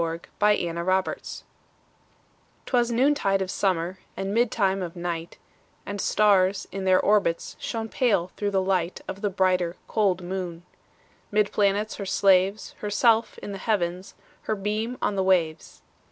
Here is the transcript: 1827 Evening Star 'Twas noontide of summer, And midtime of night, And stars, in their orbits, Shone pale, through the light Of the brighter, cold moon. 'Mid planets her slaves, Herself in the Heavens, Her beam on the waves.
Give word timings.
1827 0.01 0.81
Evening 0.81 1.23
Star 1.23 1.45
'Twas 2.65 2.89
noontide 2.91 3.39
of 3.39 3.51
summer, 3.51 3.99
And 4.17 4.35
midtime 4.35 4.81
of 4.81 4.95
night, 4.95 5.37
And 5.85 6.01
stars, 6.01 6.67
in 6.71 6.85
their 6.85 6.99
orbits, 6.99 7.55
Shone 7.59 7.87
pale, 7.87 8.31
through 8.35 8.49
the 8.49 8.63
light 8.63 9.01
Of 9.07 9.21
the 9.21 9.29
brighter, 9.29 9.75
cold 9.87 10.23
moon. 10.23 10.63
'Mid 11.29 11.51
planets 11.51 11.97
her 11.97 12.07
slaves, 12.07 12.71
Herself 12.79 13.37
in 13.43 13.51
the 13.51 13.59
Heavens, 13.59 14.15
Her 14.41 14.55
beam 14.55 14.97
on 15.03 15.15
the 15.15 15.23
waves. 15.23 15.83